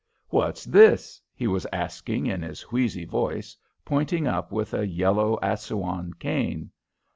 [0.29, 3.55] "What's this?" he was asking in his wheezy voice,
[3.85, 6.71] pointing up with a yellow Assouan cane.